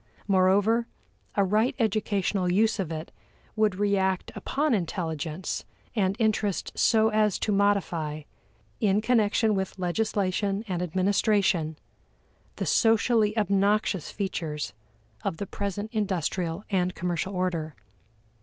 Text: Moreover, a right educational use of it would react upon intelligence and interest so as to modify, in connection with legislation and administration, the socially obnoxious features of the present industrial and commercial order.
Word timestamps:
Moreover, 0.27 0.87
a 1.35 1.43
right 1.43 1.75
educational 1.77 2.51
use 2.51 2.79
of 2.79 2.91
it 2.91 3.11
would 3.55 3.75
react 3.75 4.31
upon 4.33 4.73
intelligence 4.73 5.63
and 5.95 6.15
interest 6.17 6.71
so 6.73 7.09
as 7.09 7.37
to 7.37 7.51
modify, 7.51 8.23
in 8.79 9.01
connection 9.01 9.53
with 9.53 9.77
legislation 9.77 10.65
and 10.67 10.81
administration, 10.81 11.77
the 12.55 12.65
socially 12.65 13.37
obnoxious 13.37 14.09
features 14.09 14.73
of 15.23 15.37
the 15.37 15.45
present 15.45 15.91
industrial 15.93 16.63
and 16.71 16.95
commercial 16.95 17.35
order. 17.35 17.75